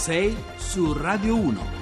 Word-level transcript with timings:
6 0.00 0.34
su 0.58 0.94
Radio 0.94 1.36
1. 1.36 1.79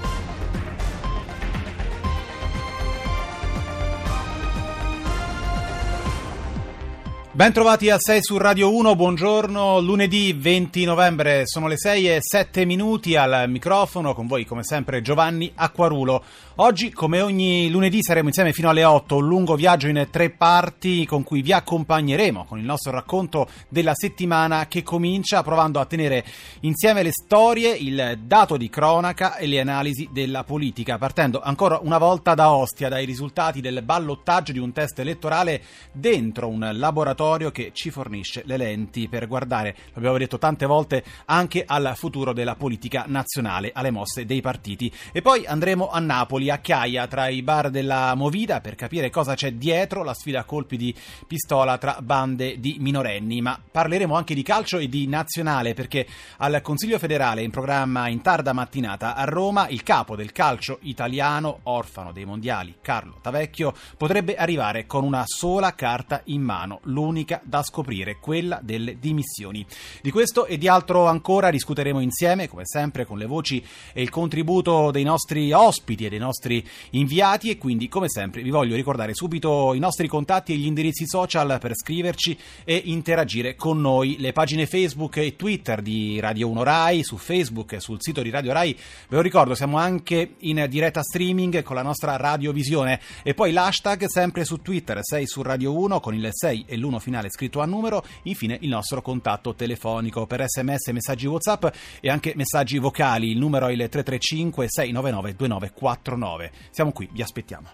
Ben 7.39 7.53
trovati 7.53 7.89
a 7.89 7.99
6 8.01 8.19
su 8.21 8.37
Radio 8.37 8.75
1, 8.75 8.97
buongiorno, 8.97 9.79
lunedì 9.79 10.33
20 10.33 10.85
novembre, 10.85 11.43
sono 11.45 11.69
le 11.69 11.79
6 11.79 12.09
e 12.09 12.19
7 12.21 12.65
minuti 12.65 13.15
al 13.15 13.49
microfono, 13.49 14.13
con 14.13 14.27
voi 14.27 14.45
come 14.45 14.65
sempre 14.65 15.03
Giovanni 15.03 15.53
Acquarulo. 15.55 16.25
Oggi, 16.57 16.91
come 16.91 17.21
ogni 17.21 17.71
lunedì, 17.71 18.03
saremo 18.03 18.27
insieme 18.27 18.53
fino 18.53 18.69
alle 18.69 18.83
8, 18.83 19.19
un 19.19 19.29
lungo 19.29 19.55
viaggio 19.55 19.87
in 19.87 20.09
tre 20.11 20.31
parti 20.31 21.07
con 21.07 21.23
cui 21.23 21.41
vi 21.41 21.53
accompagneremo 21.53 22.45
con 22.45 22.59
il 22.59 22.65
nostro 22.65 22.91
racconto 22.91 23.49
della 23.69 23.95
settimana 23.95 24.67
che 24.67 24.83
comincia 24.83 25.45
provando 25.45 25.79
a 25.79 25.87
tenere 25.87 26.25
insieme 26.63 27.05
le 27.05 27.13
storie, 27.13 27.71
il 27.71 28.19
dato 28.21 28.57
di 28.57 28.69
cronaca 28.69 29.37
e 29.37 29.47
le 29.47 29.61
analisi 29.61 30.09
della 30.11 30.43
politica, 30.43 30.99
partendo 30.99 31.41
ancora 31.41 31.79
una 31.81 31.99
volta 31.99 32.35
da 32.35 32.51
Ostia, 32.51 32.89
dai 32.89 33.05
risultati 33.05 33.61
del 33.61 33.83
ballottaggio 33.85 34.51
di 34.51 34.59
un 34.59 34.73
test 34.73 34.99
elettorale 34.99 35.63
dentro 35.93 36.49
un 36.49 36.69
laboratorio 36.73 37.27
laboratorio 37.29 37.51
che 37.51 37.71
ci 37.75 37.91
fornisce 37.91 38.43
le 38.47 38.57
lenti 38.57 39.09
per 39.09 39.29
guardare, 39.29 39.77
l'abbiamo 39.93 40.17
detto 40.17 40.39
tante 40.39 40.67
volte, 40.67 41.05
anche 41.27 41.65
al 41.67 41.93
futuro 41.95 42.33
della 42.33 42.55
politica 42.55 43.05
nazionale, 43.07 43.71
alle 43.75 43.91
mosse 43.91 44.25
dei 44.25 44.41
partiti. 44.41 44.91
E 45.13 45.21
poi 45.21 45.47
andremo 45.47 45.91
a 45.91 45.99
Napoli, 45.99 46.51
a 46.51 46.59
Chiaia, 46.59 47.07
tra 47.07 47.29
i 47.29 47.43
bar 47.43 47.71
della 47.71 48.15
Movida, 48.15 48.61
per 48.61 48.75
capire 48.75 49.11
cosa 49.11 49.35
c'è 49.35 49.53
dietro 49.53 50.03
la 50.03 50.15
sfida 50.15 50.41
a 50.41 50.45
colpi 50.45 50.77
di 50.77 50.95
pistola 51.27 51.77
tra 51.79 51.99
bande 52.01 52.59
di 52.59 52.77
minorenni. 52.81 53.41
Ma 53.41 53.61
parleremo 53.71 54.15
anche 54.15 54.35
di 54.35 54.43
calcio 54.43 54.79
e 54.79 54.89
di 54.89 55.07
nazionale, 55.07 55.75
perché 55.75 56.07
al 56.39 56.61
Consiglio 56.63 56.99
federale 56.99 57.43
in 57.43 57.51
programma 57.51 58.09
in 58.09 58.23
tarda 58.23 58.53
mattinata 58.53 59.15
a 59.15 59.25
Roma 59.25 59.69
il 59.69 59.83
capo 59.83 60.17
del 60.17 60.33
calcio 60.33 60.79
italiano, 60.83 61.61
orfano 61.65 62.13
dei 62.13 62.25
mondiali, 62.25 62.77
Carlo 62.81 63.19
Tavecchio, 63.21 63.75
potrebbe 63.97 64.37
arrivare 64.37 64.87
con 64.87 65.05
una 65.05 65.25
sola 65.27 65.75
carta 65.75 66.23
in 66.25 66.43
mano, 66.43 66.81
l'unica 66.85 67.18
unica 67.19 67.41
da 67.43 67.63
scoprire, 67.63 68.19
quella 68.21 68.61
delle 68.63 68.99
dimissioni. 68.99 69.67
Di 70.01 70.11
questo 70.11 70.47
e 70.47 70.57
di 70.57 70.69
altro 70.69 71.07
ancora 71.07 71.51
discuteremo 71.51 72.01
insieme, 72.01 72.49
come 72.49 72.65
sempre, 72.65 73.05
con 73.05 73.19
le 73.19 73.27
voci 73.27 73.65
e 73.93 74.03
il 74.03 74.11
contributo 74.11 74.91
dei 74.93 75.03
nostri 75.03 75.53
ospiti 75.53 76.07
e 76.07 76.09
dei 76.09 76.19
nostri 76.19 76.65
inviati 76.91 77.51
e 77.51 77.59
quindi, 77.59 77.89
come 77.89 78.09
sempre, 78.09 78.43
vi 78.43 78.51
voglio 78.51 78.77
ricordare 78.77 79.15
subito 79.15 79.75
i 79.75 79.79
nostri 79.81 80.07
contatti 80.07 80.53
e 80.53 80.57
gli 80.57 80.67
indirizzi 80.67 81.07
social 81.07 81.59
per 81.61 81.75
scriverci 81.75 82.39
e 82.65 82.83
interagire 82.85 83.57
con 83.57 83.81
noi. 83.81 84.17
Le 84.19 84.33
pagine 84.33 84.67
Facebook 84.67 85.17
e 85.17 85.35
Twitter 85.35 85.83
di 85.83 86.21
Radio 86.21 86.49
1 86.49 86.63
Rai, 86.63 87.03
su 87.03 87.17
Facebook 87.17 87.73
e 87.73 87.81
sul 87.81 88.01
sito 88.01 88.23
di 88.23 88.31
Radio 88.31 88.53
Rai. 88.53 88.75
Ve 89.09 89.17
lo 89.17 89.23
ricordo, 89.23 89.55
siamo 89.55 89.79
anche 89.79 90.35
in 90.39 90.65
diretta 90.69 91.03
streaming 91.03 91.63
con 91.63 91.75
la 91.75 91.83
nostra 91.83 92.17
radiovisione 92.17 93.01
e 93.23 93.35
poi 93.35 93.53
l'hashtag 93.53 94.07
sempre 94.07 94.45
su 94.45 94.63
Twitter, 94.63 94.99
6 95.03 95.27
su 95.27 95.43
Radio 95.43 95.77
1 95.77 96.01
con 96.01 96.15
il 96.15 96.29
6 96.31 96.65
e 96.67 96.77
l'1 96.77 96.99
finale 97.09 97.31
scritto 97.31 97.61
a 97.61 97.65
numero, 97.65 98.05
infine 98.25 98.59
il 98.61 98.69
nostro 98.69 99.01
contatto 99.01 99.55
telefonico 99.55 100.27
per 100.27 100.45
sms, 100.47 100.89
messaggi 100.89 101.27
WhatsApp 101.27 101.67
e 102.01 102.11
anche 102.11 102.35
messaggi 102.37 102.79
vocali. 102.79 103.31
Il 103.31 103.39
numero 103.39 103.67
è 103.69 103.73
il 103.73 103.89
335 103.89 104.67
699 104.69 105.35
2949. 105.35 106.53
Siamo 106.71 106.93
qui, 106.93 107.09
vi 107.11 107.23
aspettiamo. 107.23 107.69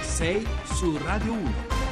6 0.00 0.46
su 0.64 0.98
Radio 0.98 1.32
1. 1.32 1.87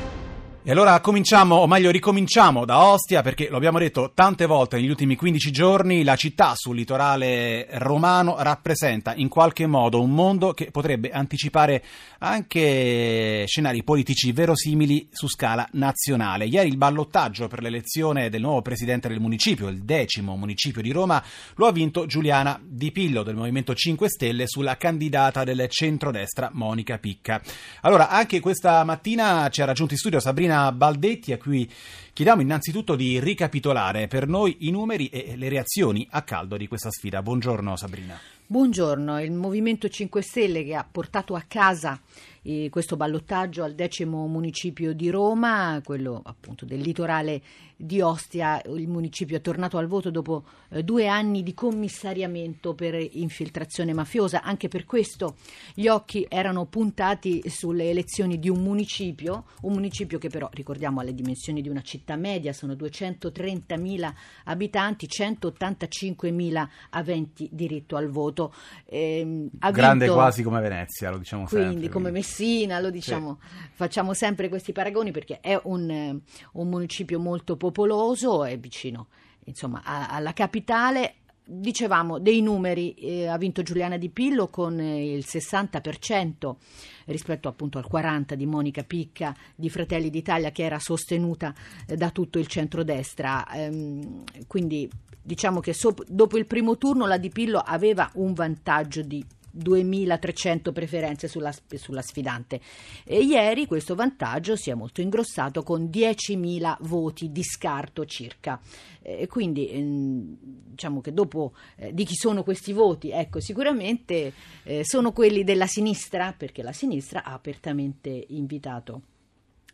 E 0.68 0.72
allora 0.72 0.98
cominciamo, 0.98 1.54
o 1.54 1.68
meglio 1.68 1.92
ricominciamo 1.92 2.64
da 2.64 2.86
Ostia, 2.86 3.22
perché 3.22 3.48
lo 3.48 3.56
abbiamo 3.56 3.78
detto 3.78 4.10
tante 4.12 4.46
volte 4.46 4.74
negli 4.74 4.88
ultimi 4.88 5.14
15 5.14 5.52
giorni, 5.52 6.02
la 6.02 6.16
città 6.16 6.54
sul 6.56 6.74
litorale 6.74 7.68
romano 7.74 8.34
rappresenta 8.40 9.14
in 9.14 9.28
qualche 9.28 9.68
modo 9.68 10.02
un 10.02 10.10
mondo 10.10 10.54
che 10.54 10.72
potrebbe 10.72 11.10
anticipare 11.10 11.84
anche 12.18 13.44
scenari 13.46 13.84
politici 13.84 14.32
verosimili 14.32 15.06
su 15.12 15.28
scala 15.28 15.68
nazionale. 15.74 16.46
Ieri 16.46 16.68
il 16.68 16.76
ballottaggio 16.76 17.46
per 17.46 17.62
l'elezione 17.62 18.28
del 18.28 18.40
nuovo 18.40 18.60
presidente 18.60 19.06
del 19.06 19.20
municipio, 19.20 19.68
il 19.68 19.84
decimo 19.84 20.34
municipio 20.34 20.82
di 20.82 20.90
Roma, 20.90 21.22
lo 21.54 21.66
ha 21.68 21.70
vinto 21.70 22.06
Giuliana 22.06 22.60
Di 22.60 22.90
Pillo 22.90 23.22
del 23.22 23.36
Movimento 23.36 23.72
5 23.72 24.08
Stelle 24.08 24.48
sulla 24.48 24.76
candidata 24.76 25.44
del 25.44 25.68
centrodestra 25.68 26.50
Monica 26.54 26.98
Picca. 26.98 27.40
Allora, 27.82 28.08
anche 28.08 28.40
questa 28.40 28.82
mattina 28.82 29.48
ci 29.48 29.62
ha 29.62 29.64
raggiunto 29.64 29.92
in 29.92 30.00
studio 30.00 30.18
Sabrina 30.18 30.54
Sabrina 30.56 30.72
Baldetti 30.72 31.32
a 31.32 31.38
cui 31.38 31.70
chiediamo 32.12 32.40
innanzitutto 32.40 32.96
di 32.96 33.20
ricapitolare 33.20 34.08
per 34.08 34.26
noi 34.26 34.56
i 34.60 34.70
numeri 34.70 35.08
e 35.08 35.36
le 35.36 35.48
reazioni 35.50 36.06
a 36.10 36.22
caldo 36.22 36.56
di 36.56 36.66
questa 36.66 36.90
sfida. 36.90 37.22
Buongiorno 37.22 37.76
Sabrina. 37.76 38.18
Buongiorno, 38.46 39.20
il 39.20 39.32
Movimento 39.32 39.88
5 39.88 40.22
Stelle 40.22 40.64
che 40.64 40.74
ha 40.74 40.86
portato 40.90 41.34
a 41.34 41.44
casa 41.46 42.00
eh, 42.46 42.68
questo 42.70 42.96
ballottaggio 42.96 43.64
al 43.64 43.74
decimo 43.74 44.26
municipio 44.28 44.92
di 44.92 45.10
Roma, 45.10 45.80
quello 45.84 46.20
appunto 46.24 46.64
del 46.64 46.80
litorale 46.80 47.42
di 47.76 48.00
Ostia, 48.00 48.62
il 48.64 48.88
municipio 48.88 49.36
è 49.36 49.40
tornato 49.40 49.76
al 49.76 49.86
voto 49.86 50.10
dopo 50.10 50.44
eh, 50.70 50.82
due 50.82 51.08
anni 51.08 51.42
di 51.42 51.52
commissariamento 51.52 52.74
per 52.74 52.94
infiltrazione 52.94 53.92
mafiosa, 53.92 54.42
anche 54.42 54.68
per 54.68 54.84
questo 54.84 55.36
gli 55.74 55.88
occhi 55.88 56.24
erano 56.28 56.64
puntati 56.66 57.42
sulle 57.48 57.90
elezioni 57.90 58.38
di 58.38 58.48
un 58.48 58.62
municipio, 58.62 59.44
un 59.62 59.72
municipio 59.72 60.18
che 60.18 60.28
però 60.28 60.48
ricordiamo 60.52 61.00
ha 61.00 61.02
le 61.02 61.14
dimensioni 61.14 61.60
di 61.60 61.68
una 61.68 61.82
città 61.82 62.16
media, 62.16 62.52
sono 62.52 62.74
230.000 62.74 64.12
abitanti, 64.44 65.06
185.000 65.06 66.68
aventi 66.90 67.48
diritto 67.52 67.96
al 67.96 68.08
voto. 68.08 68.54
Eh, 68.86 69.48
Grande 69.72 70.04
vinto, 70.04 70.14
quasi 70.18 70.42
come 70.42 70.60
Venezia, 70.60 71.10
lo 71.10 71.18
diciamo 71.18 71.44
quindi, 71.44 71.66
sempre. 71.66 71.88
Come 71.90 72.10
quindi. 72.10 72.20
Messina, 72.36 72.80
lo 72.80 72.90
diciamo, 72.90 73.38
sì. 73.40 73.68
facciamo 73.72 74.12
sempre 74.12 74.48
questi 74.48 74.72
paragoni 74.72 75.10
perché 75.10 75.40
è 75.40 75.58
un, 75.64 76.20
un 76.52 76.68
municipio 76.68 77.18
molto 77.18 77.56
popoloso, 77.56 78.44
è 78.44 78.58
vicino 78.58 79.06
insomma, 79.44 79.82
a, 79.82 80.08
alla 80.08 80.32
capitale. 80.32 81.14
Dicevamo 81.48 82.18
dei 82.18 82.42
numeri, 82.42 82.94
eh, 82.94 83.28
ha 83.28 83.38
vinto 83.38 83.62
Giuliana 83.62 83.96
Di 83.96 84.10
Pillo 84.10 84.48
con 84.48 84.80
eh, 84.80 85.14
il 85.14 85.24
60% 85.24 86.56
rispetto 87.04 87.46
appunto 87.46 87.78
al 87.78 87.86
40% 87.88 88.34
di 88.34 88.46
Monica 88.46 88.82
Picca 88.82 89.32
di 89.54 89.70
Fratelli 89.70 90.10
d'Italia 90.10 90.50
che 90.50 90.64
era 90.64 90.80
sostenuta 90.80 91.54
eh, 91.86 91.94
da 91.94 92.10
tutto 92.10 92.40
il 92.40 92.48
centrodestra. 92.48 93.46
Ehm, 93.54 94.24
quindi 94.48 94.90
diciamo 95.22 95.60
che 95.60 95.72
so, 95.72 95.94
dopo 96.08 96.36
il 96.36 96.46
primo 96.46 96.76
turno 96.76 97.06
la 97.06 97.16
Di 97.16 97.30
Pillo 97.30 97.60
aveva 97.60 98.10
un 98.14 98.32
vantaggio 98.32 99.02
di 99.02 99.24
2.300 99.56 100.72
preferenze 100.72 101.28
sulla, 101.28 101.52
sulla 101.74 102.02
sfidante. 102.02 102.60
E 103.04 103.20
ieri 103.20 103.66
questo 103.66 103.94
vantaggio 103.94 104.56
si 104.56 104.70
è 104.70 104.74
molto 104.74 105.00
ingrossato 105.00 105.62
con 105.62 105.84
10.000 105.84 106.76
voti 106.80 107.32
di 107.32 107.42
scarto 107.42 108.04
circa. 108.04 108.60
E 109.02 109.26
quindi 109.26 109.68
ehm, 109.68 110.36
diciamo 110.40 111.00
che 111.00 111.12
dopo 111.12 111.52
eh, 111.76 111.94
di 111.94 112.04
chi 112.04 112.14
sono 112.14 112.42
questi 112.42 112.72
voti, 112.72 113.10
ecco, 113.10 113.40
sicuramente 113.40 114.32
eh, 114.64 114.84
sono 114.84 115.12
quelli 115.12 115.44
della 115.44 115.66
sinistra, 115.66 116.34
perché 116.36 116.62
la 116.62 116.72
sinistra 116.72 117.22
ha 117.22 117.32
apertamente 117.32 118.24
invitato 118.28 119.02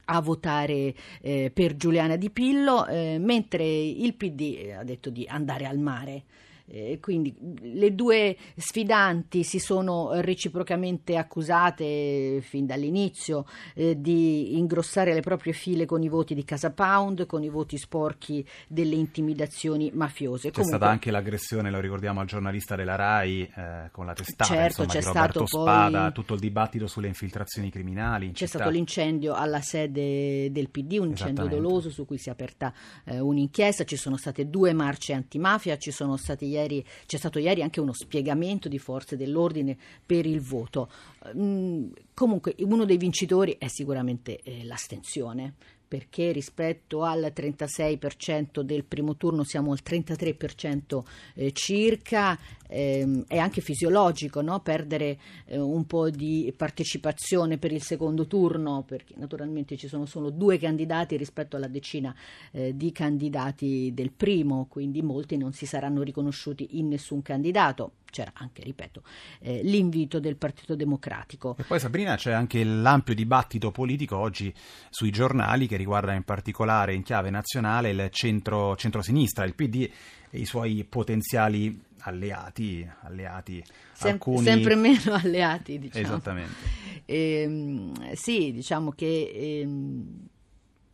a 0.06 0.20
votare 0.20 0.94
eh, 1.20 1.50
per 1.52 1.76
Giuliana 1.76 2.16
Di 2.16 2.30
Pillo, 2.30 2.86
eh, 2.86 3.18
mentre 3.18 3.64
il 3.64 4.14
PD 4.14 4.74
ha 4.76 4.84
detto 4.84 5.10
di 5.10 5.26
andare 5.28 5.66
al 5.66 5.78
mare. 5.78 6.24
Eh, 6.66 6.98
quindi 7.00 7.34
le 7.60 7.94
due 7.94 8.36
sfidanti 8.56 9.42
si 9.42 9.58
sono 9.58 10.10
reciprocamente 10.20 11.16
accusate 11.16 12.40
fin 12.42 12.66
dall'inizio 12.66 13.46
eh, 13.74 14.00
di 14.00 14.58
ingrossare 14.58 15.12
le 15.14 15.20
proprie 15.20 15.52
file 15.52 15.86
con 15.86 16.02
i 16.02 16.08
voti 16.08 16.34
di 16.34 16.44
Casa 16.44 16.70
Pound, 16.70 17.26
con 17.26 17.42
i 17.42 17.48
voti 17.48 17.76
sporchi 17.76 18.46
delle 18.68 18.94
intimidazioni 18.94 19.90
mafiose. 19.92 20.48
C'è 20.48 20.54
Comunque, 20.54 20.78
stata 20.78 20.90
anche 20.90 21.10
l'aggressione, 21.10 21.70
lo 21.70 21.80
ricordiamo, 21.80 22.20
al 22.20 22.26
giornalista 22.26 22.76
della 22.76 22.94
RAI 22.94 23.42
eh, 23.42 23.88
con 23.90 24.06
la 24.06 24.12
testata 24.12 24.44
certo, 24.44 24.82
insomma, 24.82 25.00
c'è 25.00 25.00
stato 25.00 25.46
Spada, 25.46 26.02
poi, 26.02 26.12
tutto 26.12 26.34
il 26.34 26.40
dibattito 26.40 26.86
sulle 26.86 27.08
infiltrazioni 27.08 27.70
criminali. 27.70 28.28
C'è 28.28 28.46
città. 28.46 28.58
stato 28.58 28.70
l'incendio 28.70 29.34
alla 29.34 29.60
sede 29.60 30.50
del 30.50 30.70
PD, 30.70 30.98
un 30.98 31.08
incendio 31.08 31.46
doloso 31.46 31.90
su 31.90 32.06
cui 32.06 32.18
si 32.18 32.28
è 32.28 32.32
aperta 32.32 32.72
eh, 33.04 33.18
un'inchiesta, 33.18 33.84
ci 33.84 33.96
sono 33.96 34.16
state 34.16 34.48
due 34.48 34.72
marce 34.72 35.12
antimafia, 35.12 35.76
ci 35.76 35.90
sono 35.90 36.16
stati 36.16 36.51
ieri, 36.52 36.84
c'è 37.06 37.16
stato 37.16 37.38
ieri 37.38 37.62
anche 37.62 37.80
uno 37.80 37.92
spiegamento 37.92 38.68
di 38.68 38.78
forze 38.78 39.16
dell'ordine 39.16 39.76
per 40.04 40.26
il 40.26 40.40
voto. 40.40 40.90
Mm, 41.36 41.90
comunque 42.14 42.54
uno 42.60 42.84
dei 42.84 42.96
vincitori 42.96 43.56
è 43.58 43.68
sicuramente 43.68 44.40
eh, 44.42 44.64
l'astensione 44.64 45.54
perché 45.92 46.32
rispetto 46.32 47.02
al 47.02 47.30
36% 47.36 48.62
del 48.62 48.82
primo 48.82 49.14
turno 49.18 49.44
siamo 49.44 49.72
al 49.72 49.80
33% 49.84 51.02
eh, 51.34 51.52
circa, 51.52 52.38
ehm, 52.66 53.24
è 53.28 53.36
anche 53.36 53.60
fisiologico 53.60 54.40
no? 54.40 54.60
perdere 54.60 55.18
eh, 55.44 55.58
un 55.58 55.84
po' 55.84 56.08
di 56.08 56.50
partecipazione 56.56 57.58
per 57.58 57.72
il 57.72 57.82
secondo 57.82 58.26
turno, 58.26 58.84
perché 58.86 59.12
naturalmente 59.18 59.76
ci 59.76 59.86
sono 59.86 60.06
solo 60.06 60.30
due 60.30 60.56
candidati 60.56 61.18
rispetto 61.18 61.56
alla 61.56 61.68
decina 61.68 62.16
eh, 62.52 62.74
di 62.74 62.90
candidati 62.90 63.92
del 63.92 64.12
primo, 64.12 64.68
quindi 64.70 65.02
molti 65.02 65.36
non 65.36 65.52
si 65.52 65.66
saranno 65.66 66.00
riconosciuti 66.00 66.78
in 66.78 66.88
nessun 66.88 67.20
candidato 67.20 67.96
c'era 68.12 68.30
anche, 68.34 68.62
ripeto, 68.62 69.02
eh, 69.40 69.62
l'invito 69.64 70.20
del 70.20 70.36
Partito 70.36 70.76
Democratico. 70.76 71.56
E 71.58 71.64
poi 71.64 71.80
Sabrina 71.80 72.14
c'è 72.14 72.30
anche 72.30 72.62
l'ampio 72.62 73.14
dibattito 73.14 73.72
politico 73.72 74.18
oggi 74.18 74.54
sui 74.90 75.10
giornali 75.10 75.66
che 75.66 75.76
riguarda 75.76 76.12
in 76.12 76.22
particolare 76.22 76.94
in 76.94 77.02
chiave 77.02 77.30
nazionale 77.30 77.90
il 77.90 78.08
centro, 78.10 78.76
centro-sinistra, 78.76 79.44
il 79.44 79.54
PD 79.54 79.90
e 80.30 80.38
i 80.38 80.44
suoi 80.44 80.84
potenziali 80.84 81.82
alleati, 82.00 82.88
alleati 83.00 83.64
Sem- 83.92 84.12
alcuni... 84.12 84.42
sempre 84.42 84.74
meno 84.76 85.14
alleati, 85.16 85.78
diciamo. 85.78 86.04
Esattamente. 86.04 86.80
Ehm, 87.06 88.12
sì, 88.12 88.52
diciamo 88.52 88.92
che 88.92 89.32
ehm, 89.34 90.28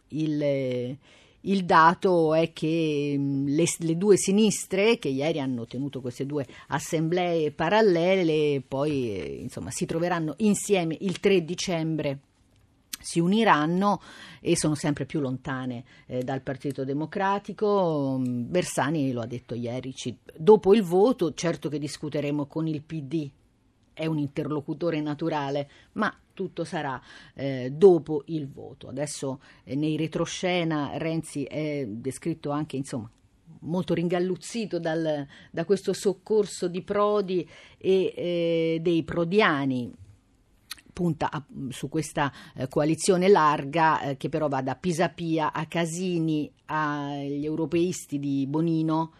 il 0.08 0.96
il 1.42 1.64
dato 1.64 2.34
è 2.34 2.52
che 2.52 3.14
mm, 3.16 3.46
le, 3.48 3.64
le, 3.78 3.96
due 3.96 4.16
sinistre, 4.16 4.98
che 4.98 5.08
ieri 5.08 5.40
hanno 5.40 5.66
tenuto 5.66 6.00
queste 6.00 6.26
due 6.26 6.46
assemblee 6.68 7.52
parallele, 7.52 8.62
poi 8.66 9.12
eh, 9.12 9.38
insomma, 9.42 9.70
si 9.70 9.86
troveranno 9.86 10.34
insieme 10.38 10.96
il 11.00 11.20
3 11.20 11.44
dicembre 11.44 12.18
si 13.00 13.20
uniranno 13.20 14.00
e 14.40 14.56
sono 14.56 14.74
sempre 14.74 15.06
più 15.06 15.20
lontane 15.20 15.84
eh, 16.06 16.24
dal 16.24 16.42
Partito 16.42 16.84
Democratico. 16.84 18.18
Bersani 18.20 19.12
lo 19.12 19.20
ha 19.20 19.26
detto 19.26 19.54
ieri, 19.54 19.94
ci, 19.94 20.16
dopo 20.36 20.74
il 20.74 20.82
voto 20.82 21.32
certo 21.32 21.68
che 21.68 21.78
discuteremo 21.78 22.46
con 22.46 22.66
il 22.66 22.82
PD 22.82 23.30
è 23.92 24.06
un 24.06 24.18
interlocutore 24.18 25.00
naturale, 25.00 25.68
ma 25.92 26.14
tutto 26.38 26.62
sarà 26.62 27.02
eh, 27.34 27.72
dopo 27.72 28.22
il 28.26 28.48
voto. 28.48 28.86
Adesso 28.86 29.40
eh, 29.64 29.74
nei 29.74 29.96
retroscena 29.96 30.92
Renzi 30.94 31.42
è 31.42 31.84
descritto 31.84 32.50
anche, 32.50 32.76
insomma, 32.76 33.10
molto 33.62 33.92
ringalluzzito 33.92 34.78
dal, 34.78 35.26
da 35.50 35.64
questo 35.64 35.92
soccorso 35.92 36.68
di 36.68 36.82
Prodi 36.82 37.48
e 37.76 38.12
eh, 38.14 38.78
dei 38.80 39.02
prodiani 39.02 39.92
punta 40.92 41.28
a, 41.28 41.44
su 41.70 41.88
questa 41.88 42.32
eh, 42.54 42.68
coalizione 42.68 43.26
larga 43.26 44.00
eh, 44.00 44.16
che 44.16 44.28
però 44.28 44.46
va 44.46 44.62
da 44.62 44.76
Pisapia 44.76 45.52
a 45.52 45.66
Casini 45.66 46.48
agli 46.66 47.44
europeisti 47.44 48.20
di 48.20 48.46
Bonino 48.46 49.12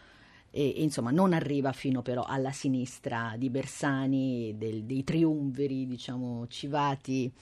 e, 0.50 0.66
insomma 0.76 1.10
non 1.10 1.32
arriva 1.32 1.72
fino 1.72 2.02
però 2.02 2.24
alla 2.24 2.52
sinistra 2.52 3.34
di 3.36 3.50
Bersani, 3.50 4.54
del, 4.56 4.84
dei 4.84 5.04
triumviri, 5.04 5.86
diciamo, 5.86 6.46
Civati, 6.48 7.32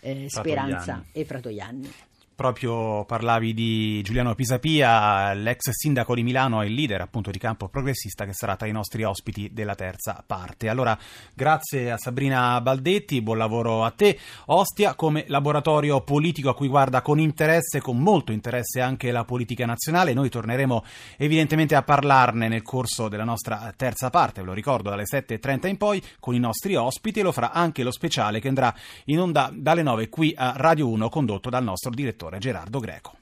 eh, 0.00 0.26
Speranza 0.28 1.04
e 1.12 1.24
Fratoianni 1.24 1.90
proprio 2.34 3.04
parlavi 3.04 3.54
di 3.54 4.02
Giuliano 4.02 4.34
Pisapia, 4.34 5.32
l'ex 5.34 5.70
sindaco 5.70 6.14
di 6.14 6.22
Milano 6.22 6.62
e 6.62 6.66
il 6.66 6.74
leader 6.74 7.00
appunto 7.00 7.30
di 7.30 7.38
campo 7.38 7.68
progressista 7.68 8.24
che 8.24 8.32
sarà 8.32 8.56
tra 8.56 8.66
i 8.66 8.72
nostri 8.72 9.04
ospiti 9.04 9.50
della 9.52 9.74
terza 9.74 10.22
parte. 10.26 10.68
Allora, 10.68 10.98
grazie 11.34 11.90
a 11.90 11.96
Sabrina 11.96 12.60
Baldetti, 12.60 13.22
buon 13.22 13.38
lavoro 13.38 13.84
a 13.84 13.90
te. 13.90 14.18
Ostia 14.46 14.94
come 14.94 15.24
laboratorio 15.28 16.00
politico 16.00 16.48
a 16.48 16.54
cui 16.54 16.68
guarda 16.68 17.02
con 17.02 17.18
interesse, 17.18 17.80
con 17.80 17.98
molto 17.98 18.32
interesse 18.32 18.80
anche 18.80 19.10
la 19.10 19.24
politica 19.24 19.66
nazionale. 19.66 20.12
Noi 20.12 20.28
torneremo 20.28 20.84
evidentemente 21.16 21.74
a 21.74 21.82
parlarne 21.82 22.48
nel 22.48 22.62
corso 22.62 23.08
della 23.08 23.24
nostra 23.24 23.72
terza 23.76 24.10
parte, 24.10 24.40
ve 24.40 24.46
lo 24.46 24.52
ricordo, 24.52 24.90
dalle 24.90 25.04
7.30 25.04 25.68
in 25.68 25.76
poi 25.76 26.02
con 26.18 26.34
i 26.34 26.38
nostri 26.38 26.74
ospiti 26.74 27.20
e 27.20 27.22
lo 27.22 27.32
farà 27.32 27.52
anche 27.52 27.82
lo 27.82 27.92
speciale 27.92 28.40
che 28.40 28.48
andrà 28.48 28.74
in 29.06 29.20
onda 29.20 29.50
dalle 29.52 29.82
9 29.82 30.08
qui 30.08 30.34
a 30.36 30.54
Radio 30.56 30.88
1 30.88 31.08
condotto 31.08 31.50
dal 31.50 31.62
nostro 31.62 31.90
direttore 32.22 32.38
Gerardo 32.38 32.78
Greco. 32.78 33.21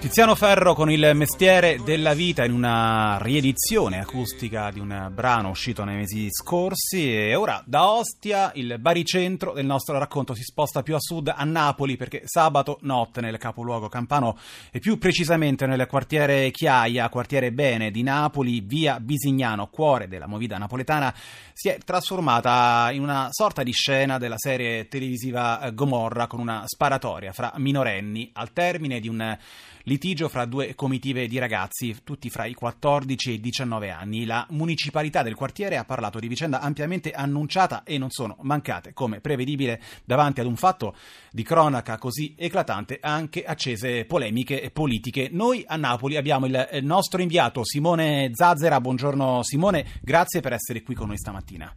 Tiziano 0.00 0.34
Ferro 0.34 0.74
con 0.74 0.90
il 0.90 1.10
mestiere 1.12 1.78
della 1.84 2.14
vita 2.14 2.42
in 2.46 2.54
una 2.54 3.18
riedizione 3.20 4.00
acustica 4.00 4.70
di 4.70 4.80
un 4.80 5.10
brano 5.12 5.50
uscito 5.50 5.84
nei 5.84 5.96
mesi 5.96 6.26
scorsi. 6.30 7.14
E 7.14 7.34
ora 7.34 7.62
da 7.66 7.90
Ostia 7.90 8.50
il 8.54 8.78
baricentro 8.78 9.52
del 9.52 9.66
nostro 9.66 9.98
racconto 9.98 10.32
si 10.32 10.42
sposta 10.42 10.82
più 10.82 10.94
a 10.94 10.98
sud 10.98 11.30
a 11.36 11.44
Napoli 11.44 11.98
perché 11.98 12.22
sabato 12.24 12.78
notte 12.80 13.20
nel 13.20 13.36
capoluogo 13.36 13.90
campano 13.90 14.38
e 14.72 14.78
più 14.78 14.96
precisamente 14.96 15.66
nel 15.66 15.86
quartiere 15.86 16.50
Chiaia, 16.50 17.10
quartiere 17.10 17.52
Bene 17.52 17.90
di 17.90 18.02
Napoli, 18.02 18.60
via 18.60 18.98
Bisignano, 19.00 19.66
cuore 19.66 20.08
della 20.08 20.26
movida 20.26 20.56
napoletana, 20.56 21.14
si 21.52 21.68
è 21.68 21.76
trasformata 21.84 22.88
in 22.90 23.02
una 23.02 23.28
sorta 23.30 23.62
di 23.62 23.72
scena 23.72 24.16
della 24.16 24.38
serie 24.38 24.88
televisiva 24.88 25.70
Gomorra 25.74 26.26
con 26.26 26.40
una 26.40 26.62
sparatoria 26.64 27.32
fra 27.32 27.52
minorenni 27.56 28.30
al 28.32 28.50
termine 28.54 28.98
di 28.98 29.08
un 29.08 29.36
litigio 29.90 30.28
fra 30.28 30.44
due 30.44 30.76
comitive 30.76 31.26
di 31.26 31.38
ragazzi, 31.38 31.96
tutti 32.04 32.30
fra 32.30 32.44
i 32.44 32.54
14 32.54 33.30
e 33.30 33.32
i 33.32 33.40
19 33.40 33.90
anni. 33.90 34.24
La 34.24 34.46
municipalità 34.50 35.24
del 35.24 35.34
quartiere 35.34 35.78
ha 35.78 35.84
parlato 35.84 36.20
di 36.20 36.28
vicenda 36.28 36.60
ampiamente 36.60 37.10
annunciata 37.10 37.82
e 37.82 37.98
non 37.98 38.08
sono 38.10 38.36
mancate, 38.42 38.92
come 38.92 39.18
prevedibile, 39.18 39.82
davanti 40.04 40.38
ad 40.38 40.46
un 40.46 40.54
fatto 40.54 40.94
di 41.32 41.42
cronaca 41.42 41.98
così 41.98 42.36
eclatante, 42.38 43.00
anche 43.02 43.42
accese 43.42 44.04
polemiche 44.04 44.70
politiche. 44.72 45.28
Noi 45.32 45.64
a 45.66 45.74
Napoli 45.74 46.16
abbiamo 46.16 46.46
il 46.46 46.78
nostro 46.82 47.20
inviato 47.20 47.64
Simone 47.64 48.30
Zazzera. 48.32 48.80
Buongiorno 48.80 49.42
Simone, 49.42 49.84
grazie 50.02 50.38
per 50.38 50.52
essere 50.52 50.82
qui 50.82 50.94
con 50.94 51.08
noi 51.08 51.18
stamattina. 51.18 51.74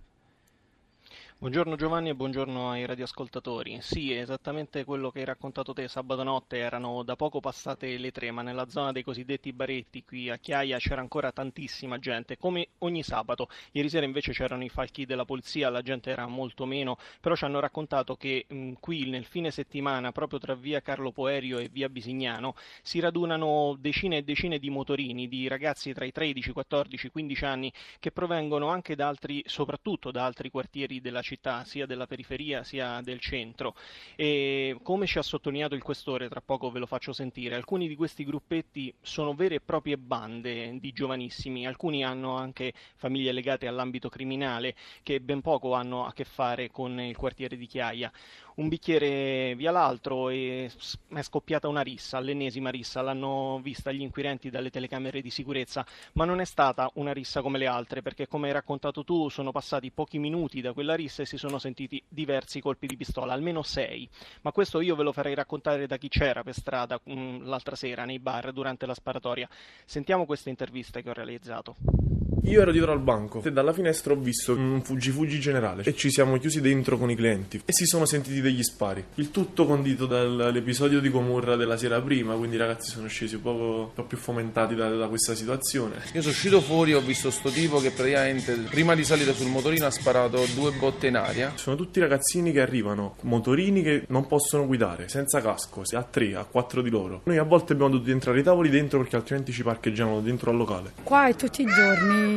Buongiorno 1.44 1.76
Giovanni 1.76 2.08
e 2.08 2.16
buongiorno 2.16 2.72
ai 2.72 2.86
radioascoltatori. 2.86 3.80
Sì, 3.82 4.14
esattamente 4.14 4.86
quello 4.86 5.12
che 5.12 5.20
hai 5.20 5.26
raccontato 5.26 5.74
te 5.74 5.90
sabato 5.90 6.24
notte, 6.24 6.56
erano 6.56 7.04
da 7.04 7.18
poco 7.18 7.42
passate 7.42 7.98
le 7.98 8.12
tre, 8.12 8.32
ma 8.32 8.44
nella 8.44 8.70
zona 8.70 8.94
dei 8.94 9.04
cosiddetti 9.04 9.52
baretti 9.52 10.06
qui 10.06 10.30
a 10.30 10.38
Chiaia 10.38 10.78
c'era 10.78 11.02
ancora 11.02 11.34
tantissima 11.34 12.00
gente, 12.00 12.38
come 12.38 12.70
ogni 12.78 13.04
sabato. 13.04 13.50
Ieri 13.74 13.90
sera 13.90 14.06
invece 14.06 14.32
c'erano 14.32 14.64
i 14.64 14.70
falchi 14.70 15.06
della 15.06 15.26
polizia, 15.26 15.70
la 15.70 15.82
gente 15.82 16.12
era 16.12 16.26
molto 16.28 16.66
meno, 16.66 16.98
però 17.20 17.36
ci 17.36 17.44
hanno 17.44 17.60
raccontato 17.60 18.16
che 18.16 18.46
mh, 18.48 18.76
qui 18.80 19.10
nel 19.10 19.26
fine 19.26 19.52
settimana, 19.52 20.14
proprio 20.14 20.40
tra 20.40 20.56
via 20.56 20.80
Carlo 20.80 21.12
Poerio 21.12 21.58
e 21.58 21.68
via 21.70 21.90
Bisignano, 21.90 22.56
si 22.82 23.02
radunano 23.02 23.76
decine 23.78 24.20
e 24.20 24.24
decine 24.24 24.60
di 24.60 24.70
motorini, 24.70 25.28
di 25.28 25.50
ragazzi 25.50 25.92
tra 25.92 26.06
i 26.06 26.14
13, 26.14 26.54
14, 26.54 27.10
15 27.10 27.44
anni, 27.44 27.74
che 28.00 28.14
provengono 28.14 28.70
anche 28.70 28.96
da 28.96 29.10
altri, 29.10 29.44
soprattutto 29.46 30.10
da 30.10 30.24
altri 30.24 30.50
quartieri 30.50 31.02
della 31.02 31.22
città 31.22 31.32
città, 31.34 31.64
sia 31.64 31.86
della 31.86 32.06
periferia 32.06 32.64
sia 32.64 33.02
del 33.02 33.20
centro. 33.20 33.76
E 34.16 34.78
come 34.84 35.08
ci 35.08 35.18
ha 35.18 35.22
sottolineato 35.22 35.76
il 35.76 35.82
questore, 35.82 36.30
tra 36.30 36.42
poco 36.42 36.70
ve 36.70 36.80
lo 36.80 36.86
faccio 36.86 37.14
sentire, 37.14 37.56
alcuni 37.56 37.88
di 37.88 37.96
questi 37.96 38.24
gruppetti 38.24 38.94
sono 39.02 39.34
vere 39.34 39.56
e 39.56 39.62
proprie 39.62 39.98
bande 39.98 40.78
di 40.80 40.92
giovanissimi, 40.92 41.66
alcuni 41.66 42.04
hanno 42.04 42.36
anche 42.36 42.74
famiglie 42.96 43.32
legate 43.32 43.68
all'ambito 43.68 44.10
criminale 44.10 44.76
che 45.02 45.20
ben 45.20 45.42
poco 45.42 45.74
hanno 45.74 46.06
a 46.06 46.14
che 46.14 46.24
fare 46.24 46.70
con 46.70 47.00
il 47.00 47.16
quartiere 47.16 47.58
di 47.58 47.66
Chiaia. 47.66 48.12
Un 48.56 48.68
bicchiere 48.68 49.56
via 49.56 49.72
l'altro 49.72 50.30
e 50.30 50.70
è 51.08 51.22
scoppiata 51.24 51.68
una 51.68 51.82
rissa, 51.82 52.20
l'ennesima 52.20 52.70
rissa, 52.70 53.02
l'hanno 53.02 53.60
vista 53.64 53.92
gli 53.92 54.02
inquirenti 54.02 54.52
dalle 54.52 54.70
telecamere 54.70 55.22
di 55.22 55.32
sicurezza, 55.32 55.84
ma 56.14 56.26
non 56.26 56.40
è 56.40 56.46
stata 56.46 56.92
una 56.96 57.14
rissa 57.14 57.42
come 57.42 57.58
le 57.58 57.66
altre, 57.66 58.04
perché 58.04 58.28
come 58.28 58.48
hai 58.48 58.54
raccontato 58.54 59.04
tu 59.04 59.28
sono 59.30 59.52
passati 59.52 59.90
pochi 59.90 60.20
minuti 60.20 60.62
da 60.62 60.72
quella 60.72 60.94
rissa 60.94 61.23
e 61.24 61.26
si 61.26 61.38
sono 61.38 61.60
sentiti 61.60 62.02
diversi 62.08 62.62
colpi 62.62 62.88
di 62.88 62.96
pistola, 62.96 63.34
almeno 63.34 63.64
sei, 63.64 64.08
ma 64.42 64.52
questo 64.52 64.80
io 64.80 64.96
ve 64.96 65.04
lo 65.04 65.12
farei 65.12 65.34
raccontare 65.34 65.88
da 65.88 65.98
chi 65.98 66.10
c'era 66.10 66.44
per 66.44 66.54
strada 66.54 67.00
mm, 67.10 67.46
l'altra 67.46 67.76
sera 67.76 68.06
nei 68.06 68.20
bar 68.20 68.52
durante 68.52 68.86
la 68.86 68.94
sparatoria. 68.94 69.50
Sentiamo 69.86 70.26
questa 70.26 70.50
intervista 70.50 71.02
che 71.02 71.10
ho 71.10 71.14
realizzato. 71.14 71.76
Io 72.46 72.60
ero 72.60 72.72
dietro 72.74 72.92
al 72.92 73.00
banco 73.00 73.42
e 73.42 73.54
dalla 73.54 73.72
finestra 73.72 74.12
ho 74.12 74.18
visto 74.18 74.54
un 74.54 74.82
fuggi-fuggi 74.84 75.40
generale 75.40 75.84
e 75.84 75.96
ci 75.96 76.12
siamo 76.12 76.38
chiusi 76.38 76.60
dentro 76.60 76.98
con 76.98 77.10
i 77.10 77.16
clienti 77.16 77.62
e 77.64 77.72
si 77.72 77.86
sono 77.86 78.06
sentiti 78.06 78.42
degli 78.42 78.62
spari. 78.64 79.02
Il 79.16 79.32
tutto 79.32 79.66
condito 79.66 80.06
dall'episodio 80.06 81.00
di 81.00 81.10
Gomorra 81.10 81.56
della 81.56 81.78
sera 81.78 82.02
prima, 82.02 82.36
quindi 82.36 82.58
i 82.58 82.60
ragazzi 82.60 82.90
sono 82.90 83.08
scesi 83.08 83.36
un 83.36 83.42
po', 83.42 83.88
un 83.88 83.94
po 83.94 84.04
più 84.04 84.18
fomentati 84.18 84.76
da, 84.76 84.90
da, 84.90 85.08
questa 85.08 85.36
situazione. 85.36 85.96
Io 86.14 86.20
sono 86.20 86.34
uscito 86.34 86.60
fuori 86.60 86.92
e 86.92 86.96
ho 86.96 87.02
visto 87.02 87.32
sto 87.32 87.50
tipo 87.50 87.80
che 87.80 87.92
praticamente 87.92 88.54
prima 88.70 88.94
di 88.94 89.06
salire 89.06 89.34
sul 89.34 89.48
motorino 89.50 89.86
ha 89.86 89.92
sparato 89.92 90.46
due 90.54 90.72
botte 90.72 91.08
in 91.08 91.16
aria. 91.16 91.54
Sono 91.56 91.78
tutti 91.78 92.02
ragazzini 92.02 92.52
che 92.52 92.60
arrivano, 92.60 93.16
motorini 93.22 93.82
che 93.82 94.04
non 94.10 94.28
possono 94.28 94.68
guidare, 94.68 95.08
senza 95.08 95.40
casco, 95.40 95.84
a 95.94 96.04
tre, 96.04 96.36
a 96.36 96.44
quattro 96.44 96.82
di 96.82 96.90
loro. 96.90 97.22
Noi 97.24 97.38
a 97.38 97.44
volte 97.44 97.72
abbiamo 97.72 97.92
dovuto 97.94 98.12
entrare 98.12 98.42
i 98.42 98.44
tavoli 98.44 98.70
dentro 98.70 99.00
perché 99.00 99.16
altrimenti 99.16 99.54
ci 99.54 99.64
parcheggiavano 99.64 100.20
dentro 100.20 100.52
al 100.52 100.58
locale. 100.58 100.92
Qua 101.04 101.28
è 101.28 101.36
tutti 101.36 101.62
i 101.62 101.66
giorni 101.66 102.33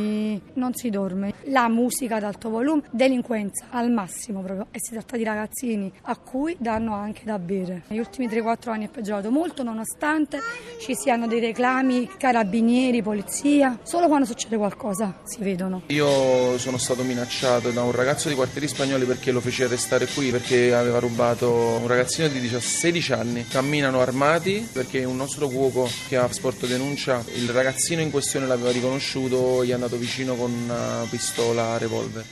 non 0.53 0.73
si 0.73 0.89
dorme. 0.89 1.33
La 1.45 1.67
musica 1.69 2.15
ad 2.17 2.23
alto 2.23 2.49
volume, 2.49 2.83
delinquenza 2.91 3.67
al 3.71 3.91
massimo 3.91 4.41
proprio 4.41 4.67
e 4.71 4.79
si 4.81 4.91
tratta 4.91 5.17
di 5.17 5.23
ragazzini 5.23 5.91
a 6.03 6.17
cui 6.17 6.55
danno 6.59 6.93
anche 6.93 7.21
da 7.23 7.39
bere. 7.39 7.83
Negli 7.87 7.99
ultimi 7.99 8.27
3-4 8.27 8.69
anni 8.69 8.85
è 8.85 8.89
peggiorato 8.89 9.31
molto 9.31 9.63
nonostante 9.63 10.39
ci 10.79 10.95
siano 10.95 11.27
dei 11.27 11.39
reclami, 11.39 12.09
carabinieri, 12.17 13.01
polizia. 13.01 13.79
Solo 13.83 14.07
quando 14.07 14.25
succede 14.25 14.57
qualcosa 14.57 15.19
si 15.23 15.41
vedono. 15.41 15.83
Io 15.87 16.57
sono 16.57 16.77
stato 16.77 17.03
minacciato 17.03 17.71
da 17.71 17.83
un 17.83 17.91
ragazzo 17.91 18.29
di 18.29 18.35
quartieri 18.35 18.67
spagnoli 18.67 19.05
perché 19.05 19.31
lo 19.31 19.39
fece 19.39 19.65
arrestare 19.65 20.07
qui 20.07 20.29
perché 20.29 20.73
aveva 20.73 20.99
rubato 20.99 21.51
un 21.81 21.87
ragazzino 21.87 22.27
di 22.27 22.47
16 22.47 23.13
anni. 23.13 23.45
Camminano 23.47 24.01
armati 24.01 24.67
perché 24.71 25.03
un 25.03 25.15
nostro 25.15 25.47
cuoco 25.47 25.89
che 26.07 26.17
ha 26.17 26.31
sporto 26.31 26.65
denuncia, 26.65 27.23
il 27.35 27.49
ragazzino 27.49 28.01
in 28.01 28.11
questione 28.11 28.45
l'aveva 28.45 28.71
riconosciuto, 28.71 29.63
gli 29.63 29.69
è 29.69 29.73
andato 29.73 29.86
vicino 29.95 30.35
con 30.35 30.51
una 30.51 31.05
pistola 31.09 31.77
revolver. 31.77 32.25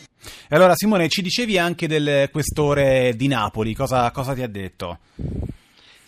E 0.50 0.56
allora 0.56 0.76
Simone, 0.76 1.08
ci 1.08 1.22
dicevi 1.22 1.58
anche 1.58 1.88
del 1.88 2.30
questore 2.32 3.14
di 3.16 3.28
Napoli, 3.28 3.74
cosa, 3.74 4.12
cosa 4.12 4.34
ti 4.34 4.42
ha 4.42 4.48
detto? 4.48 5.00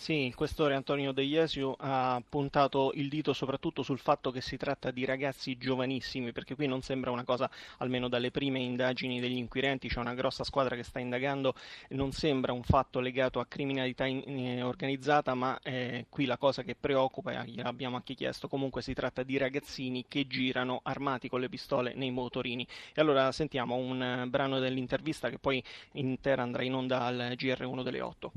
Sì, 0.08 0.24
il 0.24 0.34
questore 0.34 0.74
Antonio 0.74 1.12
De 1.12 1.22
Jesio 1.22 1.76
ha 1.78 2.22
puntato 2.26 2.92
il 2.94 3.10
dito 3.10 3.34
soprattutto 3.34 3.82
sul 3.82 3.98
fatto 3.98 4.30
che 4.30 4.40
si 4.40 4.56
tratta 4.56 4.90
di 4.90 5.04
ragazzi 5.04 5.58
giovanissimi, 5.58 6.32
perché 6.32 6.54
qui 6.54 6.66
non 6.66 6.80
sembra 6.80 7.10
una 7.10 7.24
cosa, 7.24 7.50
almeno 7.76 8.08
dalle 8.08 8.30
prime 8.30 8.58
indagini 8.58 9.20
degli 9.20 9.36
inquirenti, 9.36 9.88
c'è 9.88 9.98
una 9.98 10.14
grossa 10.14 10.44
squadra 10.44 10.76
che 10.76 10.82
sta 10.82 10.98
indagando, 10.98 11.54
non 11.90 12.12
sembra 12.12 12.54
un 12.54 12.62
fatto 12.62 13.00
legato 13.00 13.38
a 13.38 13.44
criminalità 13.44 14.06
in, 14.06 14.22
in, 14.24 14.64
organizzata, 14.64 15.34
ma 15.34 15.60
eh, 15.62 16.06
qui 16.08 16.24
la 16.24 16.38
cosa 16.38 16.62
che 16.62 16.74
preoccupa, 16.74 17.42
e 17.42 17.50
gliel'abbiamo 17.50 17.96
anche 17.96 18.14
chiesto, 18.14 18.48
comunque 18.48 18.80
si 18.80 18.94
tratta 18.94 19.22
di 19.22 19.36
ragazzini 19.36 20.06
che 20.08 20.26
girano 20.26 20.80
armati 20.84 21.28
con 21.28 21.40
le 21.40 21.50
pistole 21.50 21.92
nei 21.94 22.12
motorini. 22.12 22.66
E 22.94 23.00
allora 23.02 23.30
sentiamo 23.30 23.74
un 23.74 24.24
brano 24.30 24.58
dell'intervista 24.58 25.28
che 25.28 25.38
poi 25.38 25.62
intera 25.92 26.40
andrà 26.40 26.62
in 26.62 26.72
onda 26.72 27.02
al 27.02 27.34
GR1 27.36 27.82
delle 27.82 28.00
8 28.00 28.32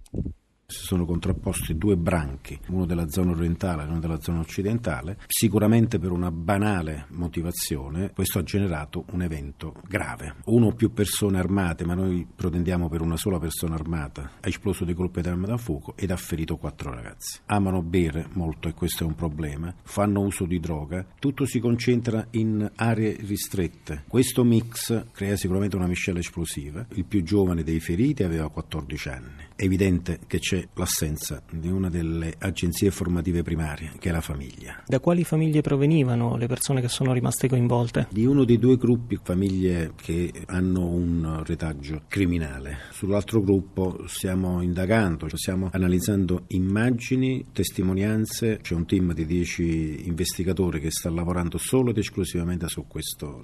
si 0.72 0.86
sono 0.86 1.06
contrapposti 1.06 1.78
due 1.78 1.98
branchi, 1.98 2.58
uno 2.70 2.86
della 2.86 3.08
zona 3.10 3.32
orientale 3.32 3.84
e 3.84 3.88
uno 3.88 4.00
della 4.00 4.20
zona 4.20 4.40
occidentale, 4.40 5.18
sicuramente 5.28 6.00
per 6.00 6.12
una 6.12 6.32
banale 6.32 7.06
motivazione 7.10 8.12
questo 8.13 8.40
ha 8.40 8.44
generato 8.44 9.06
un 9.12 9.22
evento 9.22 9.75
grave. 9.88 10.36
Uno 10.46 10.68
o 10.68 10.74
più 10.74 10.92
persone 10.94 11.38
armate, 11.38 11.86
ma 11.86 11.94
noi 11.94 12.25
protendiamo 12.34 12.90
per 12.90 13.01
una 13.01 13.18
sola 13.18 13.40
persona 13.40 13.75
armata, 13.75 14.32
ha 14.40 14.48
esploso 14.48 14.86
dei 14.86 14.96
colpi 14.96 15.22
d'arma 15.22 15.48
da 15.48 15.58
fuoco 15.58 15.94
ed 15.96 16.12
ha 16.12 16.18
ferito 16.18 16.58
quattro 16.58 16.94
ragazzi. 16.94 17.40
Amano 17.48 17.82
bere 17.82 18.28
molto 18.34 18.68
e 18.68 18.74
questo 18.74 19.04
è 19.04 19.08
un 19.08 19.16
problema, 19.16 19.74
fanno 19.84 20.22
uso 20.22 20.46
di 20.46 20.60
droga, 20.60 21.06
tutto 21.20 21.46
si 21.46 21.60
concentra 21.60 22.25
in 22.32 22.70
aree 22.75 23.18
ristrette. 23.20 24.04
Questo 24.08 24.44
mix 24.44 25.08
crea 25.12 25.36
sicuramente 25.36 25.75
una 25.75 25.88
miscela 25.88 26.20
esplosiva. 26.20 26.86
Il 26.94 27.06
più 27.06 27.24
giovane 27.24 27.63
dei 27.63 27.80
feriti 27.80 28.24
aveva 28.24 28.50
14 28.50 29.10
anni. 29.10 29.50
È 29.56 29.63
evidente 29.63 30.20
che 30.28 30.40
c'è 30.40 30.61
l'assenza 30.75 31.41
di 31.51 31.70
una 31.70 31.89
delle 31.89 32.34
agenzie 32.38 32.91
formative 32.91 33.44
primarie, 33.44 33.94
che 34.00 34.10
è 34.10 34.12
la 34.12 34.22
famiglia. 34.22 34.84
Da 34.86 35.00
quali 35.00 35.24
famiglie 35.24 35.62
provenivano 35.62 36.38
le 36.38 36.48
persone 36.48 36.82
che 36.82 36.88
sono 36.88 37.13
rimaste 37.13 37.48
coinvolte? 37.48 38.08
Di 38.12 38.25
uno 38.25 38.44
dei 38.44 38.58
due 38.58 38.77
gruppi, 38.77 39.20
famiglie 39.22 39.94
che 39.96 40.32
hanno 40.48 40.88
un 40.88 41.44
retaggio 41.46 42.03
criminale. 42.08 42.77
Sull'altro 42.91 43.41
gruppo 43.41 44.03
stiamo 44.08 44.62
indagando, 44.62 45.27
stiamo 45.34 45.70
analizzando 45.72 46.44
immagini, 46.48 47.48
testimonianze, 47.51 48.60
c'è 48.62 48.75
un 48.75 48.86
team 48.86 49.13
di 49.13 49.25
dieci 49.25 50.08
investigatori 50.08 50.80
che 50.80 50.91
sta 50.91 51.10
lavorando 51.10 51.58
solo 51.58 51.91
ed 51.91 51.98
esclusivamente 51.98 52.68
su 52.68 52.86
questo 52.88 53.44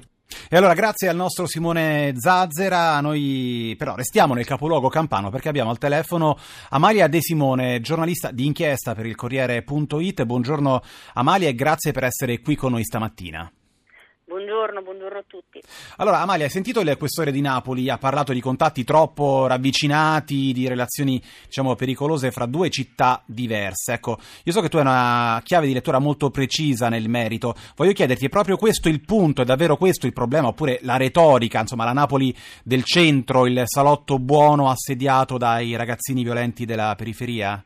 e 0.49 0.55
allora 0.57 0.73
grazie 0.73 1.07
al 1.07 1.15
nostro 1.15 1.45
Simone 1.47 2.13
Zazzera, 2.17 2.99
noi 3.01 3.75
però 3.77 3.95
restiamo 3.95 4.33
nel 4.33 4.45
capoluogo 4.45 4.89
campano 4.89 5.29
perché 5.29 5.49
abbiamo 5.49 5.69
al 5.69 5.77
telefono 5.77 6.37
Amalia 6.69 7.07
De 7.07 7.21
Simone, 7.21 7.81
giornalista 7.81 8.31
di 8.31 8.45
inchiesta 8.45 8.93
per 8.93 9.05
il 9.05 9.15
Corriere.it. 9.15 10.23
Buongiorno 10.23 10.81
Amalia 11.13 11.49
e 11.49 11.55
grazie 11.55 11.91
per 11.91 12.03
essere 12.03 12.39
qui 12.39 12.55
con 12.55 12.71
noi 12.71 12.83
stamattina. 12.83 13.51
Buongiorno, 14.27 14.81
buongiorno 14.81 15.19
a 15.19 15.23
tutti. 15.25 15.61
Allora, 15.99 16.19
Amalia, 16.19 16.43
hai 16.43 16.51
sentito 16.51 16.81
il 16.81 16.97
questore 16.97 17.31
di 17.31 17.39
Napoli? 17.39 17.89
Ha 17.89 17.97
parlato 17.97 18.33
di 18.33 18.41
contatti 18.41 18.83
troppo 18.83 19.47
ravvicinati, 19.47 20.51
di 20.51 20.67
relazioni, 20.67 21.21
diciamo, 21.45 21.75
pericolose 21.75 22.31
fra 22.31 22.45
due 22.45 22.69
città 22.69 23.23
diverse. 23.25 23.93
Ecco, 23.93 24.17
io 24.43 24.51
so 24.51 24.59
che 24.59 24.67
tu 24.67 24.75
hai 24.75 24.81
una 24.81 25.41
chiave 25.45 25.67
di 25.67 25.73
lettura 25.73 25.99
molto 25.99 26.29
precisa 26.29 26.89
nel 26.89 27.07
merito. 27.07 27.55
Voglio 27.77 27.93
chiederti, 27.93 28.25
è 28.25 28.29
proprio 28.29 28.57
questo 28.57 28.89
il 28.89 28.99
punto? 28.99 29.43
È 29.43 29.45
davvero 29.45 29.77
questo 29.77 30.07
il 30.07 30.13
problema? 30.13 30.49
Oppure 30.49 30.79
la 30.81 30.97
retorica, 30.97 31.61
insomma, 31.61 31.85
la 31.85 31.93
Napoli 31.93 32.35
del 32.65 32.83
centro, 32.83 33.45
il 33.45 33.61
salotto 33.63 34.19
buono 34.19 34.69
assediato 34.69 35.37
dai 35.37 35.73
ragazzini 35.77 36.23
violenti 36.23 36.65
della 36.65 36.93
periferia? 36.97 37.63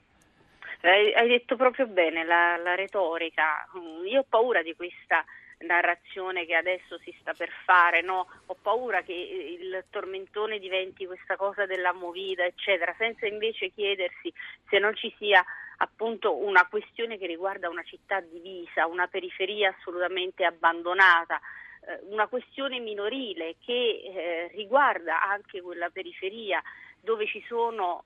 Hai, 0.84 1.27
detto 1.27 1.56
proprio 1.56 1.88
bene, 1.88 2.24
la, 2.24 2.56
la 2.58 2.75
retorica. 2.75 3.68
Io 4.08 4.20
ho 4.20 4.25
paura 4.30 4.62
di 4.62 4.75
questa 4.75 5.25
narrazione 5.62 6.46
che 6.46 6.56
adesso 6.56 6.98
si 7.00 7.15
sta 7.20 7.34
per 7.34 7.50
fare, 7.65 8.01
no? 8.01 8.27
ho 8.46 8.56
paura 8.62 9.01
che 9.01 9.13
il 9.13 9.86
tormentone 9.89 10.60
diventi 10.60 11.06
questa 11.06 11.36
cosa 11.36 11.65
della 11.65 11.94
movida, 11.94 12.44
eccetera, 12.44 12.94
senza 12.98 13.25
invece 13.25 13.72
chiedersi 13.72 14.32
se 14.70 14.80
non 14.80 14.96
ci 14.96 15.13
sia 15.18 15.44
appunto 15.77 16.36
una 16.36 16.68
questione 16.68 17.18
che 17.18 17.25
riguarda 17.25 17.70
una 17.70 17.84
città 17.84 18.20
divisa, 18.22 18.88
una 18.88 19.08
periferia 19.08 19.75
assolutamente 19.77 20.46
abbandonata, 20.46 21.39
eh, 21.88 22.00
una 22.10 22.27
questione 22.27 22.80
minorile 22.80 23.56
che 23.63 23.74
eh, 23.74 24.51
riguarda 24.53 25.24
anche 25.24 25.62
quella 25.62 25.89
periferia 25.89 26.62
dove 27.03 27.25
sono, 27.48 28.03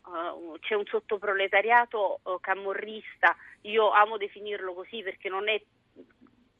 c'è 0.62 0.74
un 0.74 0.86
sottoproletariato 0.86 2.22
camorrista, 2.40 3.36
io 3.64 3.92
amo 3.92 4.16
definirlo 4.16 4.74
così 4.74 5.04
perché 5.04 5.28
non 5.28 5.50
è 5.50 5.62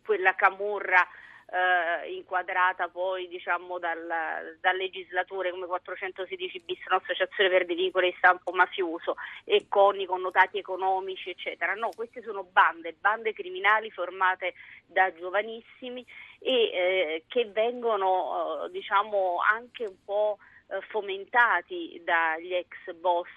quella 0.06 0.36
camorra 0.36 1.06
eh, 1.48 2.12
inquadrata 2.14 2.88
poi 2.88 3.28
diciamo 3.28 3.78
dal, 3.78 4.58
dal, 4.60 4.76
legislatore 4.76 5.52
come 5.52 5.68
416 5.68 6.62
bis, 6.62 6.80
un'associazione 6.88 7.50
per 7.50 7.66
vincoli 7.66 8.10
di 8.10 8.16
stampo 8.18 8.52
mafioso 8.52 9.16
e 9.44 9.68
con 9.70 10.00
i 10.00 10.06
connotati 10.06 10.58
economici 10.58 11.30
eccetera. 11.30 11.74
No, 11.74 11.90
queste 11.96 12.22
sono 12.24 12.44
bande, 12.44 12.96
bande 13.00 13.34
criminali 13.34 13.92
formate 13.92 14.54
da 14.88 15.14
giovanissimi 15.14 16.06
e 16.40 16.54
eh, 16.54 17.24
che 17.28 17.46
vengono 17.46 18.66
eh, 18.66 18.72
diciamo 18.72 19.38
anche 19.40 19.86
un 19.86 20.04
po' 20.04 20.38
eh, 20.68 20.82
fomentati 20.90 22.02
dagli 22.04 22.54
ex 22.54 22.92
boss 22.96 23.30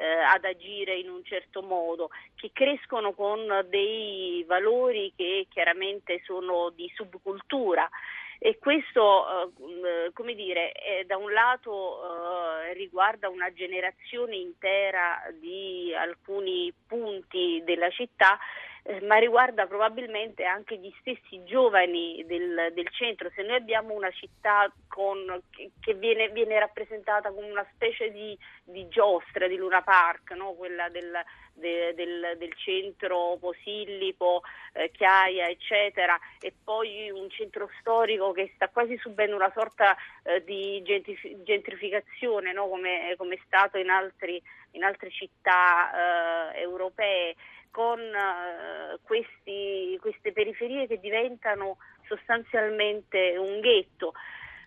ad 0.00 0.44
agire 0.44 0.96
in 0.96 1.10
un 1.10 1.24
certo 1.24 1.62
modo, 1.62 2.10
che 2.34 2.50
crescono 2.52 3.12
con 3.12 3.66
dei 3.68 4.44
valori 4.46 5.12
che 5.16 5.46
chiaramente 5.50 6.22
sono 6.24 6.70
di 6.70 6.90
subcultura. 6.94 7.88
E 8.42 8.56
questo 8.58 9.52
eh, 9.52 10.12
come 10.14 10.34
dire, 10.34 10.72
eh, 10.72 11.04
da 11.04 11.18
un 11.18 11.30
lato 11.30 12.00
eh, 12.00 12.72
riguarda 12.72 13.28
una 13.28 13.52
generazione 13.52 14.36
intera 14.36 15.22
di 15.38 15.94
alcuni 15.94 16.72
punti 16.86 17.62
della 17.66 17.90
città 17.90 18.38
eh, 18.90 19.00
ma 19.02 19.18
riguarda 19.18 19.66
probabilmente 19.66 20.44
anche 20.44 20.76
gli 20.76 20.92
stessi 20.98 21.44
giovani 21.44 22.24
del, 22.26 22.72
del 22.74 22.88
centro. 22.90 23.30
Se 23.36 23.42
noi 23.42 23.54
abbiamo 23.54 23.94
una 23.94 24.10
città 24.10 24.70
con, 24.88 25.40
che, 25.80 25.94
viene, 25.94 26.28
viene, 26.30 26.58
rappresentata 26.58 27.30
come 27.30 27.48
una 27.48 27.66
specie 27.72 28.10
di, 28.10 28.36
di 28.64 28.88
giostra 28.88 29.46
di 29.46 29.54
Luna 29.54 29.82
Park, 29.82 30.32
no? 30.32 30.54
quella 30.54 30.88
del, 30.88 31.12
de, 31.52 31.94
del, 31.94 32.34
del, 32.36 32.52
centro 32.56 33.36
Posillipo, 33.38 34.42
eh, 34.72 34.90
Chiaia, 34.90 35.46
eccetera, 35.46 36.18
e 36.40 36.52
poi 36.64 37.10
un 37.10 37.30
centro 37.30 37.70
storico 37.78 38.32
che 38.32 38.50
sta 38.56 38.68
quasi 38.70 38.96
subendo 38.96 39.36
una 39.36 39.52
sorta 39.54 39.96
eh, 40.24 40.42
di 40.42 40.82
gentrificazione, 41.44 42.52
no? 42.52 42.66
come, 42.68 43.14
come, 43.16 43.36
è 43.36 43.40
stato 43.46 43.78
in, 43.78 43.88
altri, 43.88 44.42
in 44.72 44.82
altre 44.82 45.10
città 45.10 46.54
eh, 46.54 46.60
europee 46.60 47.36
con 47.70 48.00
uh, 48.00 48.98
questi, 49.02 49.96
queste 50.00 50.32
periferie 50.32 50.86
che 50.86 50.98
diventano 50.98 51.78
sostanzialmente 52.06 53.36
un 53.36 53.60
ghetto. 53.60 54.12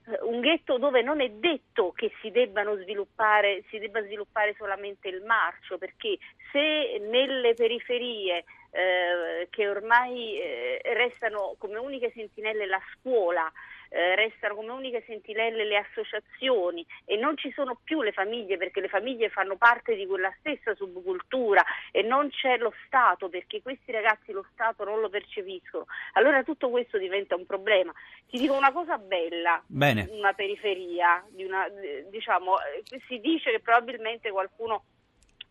Uh, 0.06 0.30
un 0.30 0.40
ghetto 0.40 0.78
dove 0.78 1.02
non 1.02 1.22
è 1.22 1.30
detto 1.30 1.92
che 1.92 2.12
si, 2.22 2.32
sviluppare, 2.32 3.64
si 3.70 3.80
debba 3.80 4.04
sviluppare 4.04 4.56
solamente 4.58 5.08
il 5.08 5.24
marcio, 5.24 5.78
perché 5.78 6.18
se 6.52 7.00
nelle 7.00 7.54
periferie 7.54 8.44
eh, 8.72 9.48
che 9.50 9.68
ormai 9.70 10.40
eh, 10.40 10.82
restano 10.94 11.56
come 11.60 11.78
uniche 11.78 12.12
sentinelle 12.14 12.66
la 12.66 12.82
scuola, 12.96 13.52
eh, 13.94 14.16
restano 14.16 14.56
come 14.56 14.72
uniche 14.72 15.04
sentinelle 15.06 15.64
le 15.66 15.78
associazioni 15.78 16.86
e 17.06 17.16
non 17.16 17.38
ci 17.38 17.52
sono 17.52 17.78
più 17.84 18.02
le 18.02 18.12
famiglie 18.12 18.58
perché 18.58 18.82
le 18.82 18.88
famiglie 18.88 19.30
fanno 19.30 19.56
parte 19.56 19.96
di 19.96 20.08
quella 20.08 20.34
stessa 20.40 20.74
subcultura 20.74 21.64
e 21.92 22.02
non 22.02 22.30
c'è 22.30 22.58
lo 22.58 22.74
Stato 22.86 23.30
perché 23.30 23.62
questi 23.62 23.92
ragazzi 23.92 24.32
lo 24.32 24.46
Stato 24.52 24.84
non 24.84 25.00
lo 25.00 25.10
percepiscono. 25.10 25.86
Allora 26.14 26.42
tutto 26.44 26.70
questo 26.70 26.98
diventa 26.98 27.36
un 27.36 27.46
problema 27.46 27.94
Ti 28.28 28.40
dico 28.40 28.56
una 28.56 28.72
cosa 28.72 28.98
bella, 28.98 29.62
Bene. 29.68 30.08
una 30.12 30.34
periferia, 30.34 31.24
di 31.30 31.44
una, 31.44 31.68
diciamo, 32.10 32.56
eh, 32.60 33.00
si 33.08 33.20
dice 33.20 33.52
che 33.52 33.60
probabilmente 33.60 34.32
qualcuno 34.32 34.86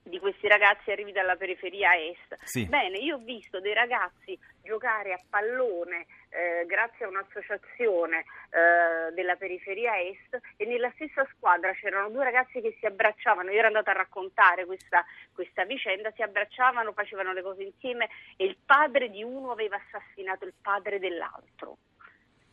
di 0.02 0.18
questi 0.18 0.48
ragazzi 0.48 0.90
arrivi 0.90 1.12
dalla 1.12 1.36
periferia 1.36 1.94
est. 1.96 2.36
Sì. 2.42 2.66
Bene, 2.66 2.98
io 2.98 3.16
ho 3.16 3.18
visto 3.18 3.60
dei 3.60 3.72
ragazzi 3.72 4.38
giocare 4.62 5.12
a 5.12 5.20
pallone 5.28 6.06
eh, 6.30 6.64
grazie 6.66 7.04
a 7.04 7.08
un'associazione 7.08 8.18
eh, 8.18 9.12
della 9.12 9.36
periferia 9.36 9.98
est 10.00 10.40
e 10.56 10.64
nella 10.64 10.90
stessa 10.94 11.26
squadra 11.34 11.72
c'erano 11.72 12.10
due 12.10 12.24
ragazzi 12.24 12.60
che 12.60 12.76
si 12.78 12.86
abbracciavano, 12.86 13.50
io 13.50 13.58
ero 13.58 13.66
andata 13.68 13.90
a 13.90 13.94
raccontare 13.94 14.64
questa, 14.64 15.04
questa 15.32 15.64
vicenda, 15.64 16.10
si 16.12 16.22
abbracciavano, 16.22 16.92
facevano 16.92 17.32
le 17.32 17.42
cose 17.42 17.62
insieme 17.62 18.08
e 18.36 18.44
il 18.44 18.56
padre 18.64 19.08
di 19.08 19.22
uno 19.22 19.50
aveva 19.50 19.76
assassinato 19.76 20.44
il 20.44 20.54
padre 20.60 20.98
dell'altro. 20.98 21.78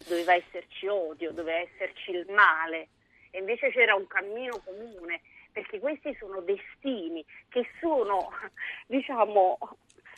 Doveva 0.08 0.34
esserci 0.34 0.88
odio, 0.88 1.32
doveva 1.32 1.60
esserci 1.60 2.12
il 2.12 2.26
male 2.30 2.90
e 3.32 3.40
invece 3.40 3.70
c'era 3.72 3.96
un 3.96 4.08
cammino 4.08 4.62
comune 4.64 5.22
perché 5.60 5.80
questi 5.80 6.16
sono 6.18 6.42
destini 6.42 7.24
che 7.50 7.68
sono, 7.82 8.30
diciamo, 8.88 9.58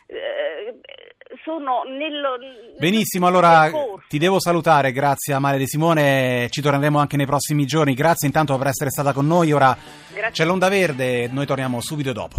eh, 0.06 0.78
sono 1.42 1.82
nello, 1.84 2.36
nello 2.36 2.78
Benissimo, 2.78 3.26
allora 3.26 3.62
percorso. 3.62 4.04
ti 4.08 4.18
devo 4.18 4.40
salutare, 4.40 4.92
grazie 4.92 5.34
a 5.34 5.40
Mare 5.40 5.58
De 5.58 5.66
Simone, 5.66 6.46
ci 6.50 6.60
torneremo 6.60 6.98
anche 6.98 7.16
nei 7.16 7.26
prossimi 7.26 7.64
giorni, 7.66 7.94
grazie 7.94 8.28
intanto 8.28 8.56
per 8.56 8.68
essere 8.68 8.90
stata 8.90 9.12
con 9.12 9.26
noi, 9.26 9.52
ora 9.52 9.76
Grazie. 10.12 10.30
c'è 10.30 10.44
l'onda 10.44 10.68
verde, 10.68 11.28
noi 11.28 11.46
torniamo 11.46 11.80
subito 11.80 12.12
dopo. 12.12 12.36